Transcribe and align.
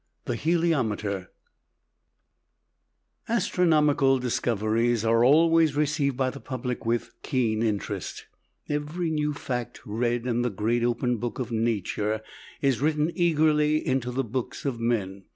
THE 0.25 0.35
HELIOMETER 0.35 1.27
Astronomical 3.29 4.17
discoveries 4.17 5.05
are 5.05 5.23
always 5.23 5.75
received 5.75 6.17
by 6.17 6.31
the 6.31 6.39
public 6.39 6.87
with 6.87 7.11
keen 7.21 7.61
interest. 7.61 8.25
Every 8.67 9.11
new 9.11 9.31
fact 9.35 9.81
read 9.85 10.25
in 10.25 10.41
the 10.41 10.49
great 10.49 10.83
open 10.83 11.17
book 11.17 11.37
of 11.37 11.51
nature 11.51 12.21
is 12.63 12.81
written 12.81 13.11
eagerly 13.13 13.85
into 13.85 14.09
the 14.09 14.23
books 14.23 14.65
of 14.65 14.79
men. 14.79 15.25